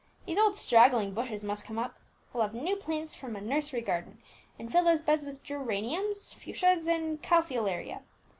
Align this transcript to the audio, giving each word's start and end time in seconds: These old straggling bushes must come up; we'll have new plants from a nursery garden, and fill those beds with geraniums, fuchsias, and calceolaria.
These 0.25 0.39
old 0.39 0.57
straggling 0.57 1.13
bushes 1.13 1.43
must 1.43 1.63
come 1.63 1.77
up; 1.77 1.99
we'll 2.33 2.41
have 2.41 2.55
new 2.55 2.75
plants 2.75 3.13
from 3.13 3.35
a 3.35 3.39
nursery 3.39 3.81
garden, 3.81 4.17
and 4.57 4.71
fill 4.71 4.83
those 4.85 5.03
beds 5.03 5.23
with 5.23 5.43
geraniums, 5.43 6.33
fuchsias, 6.33 6.87
and 6.87 7.21
calceolaria. 7.21 8.01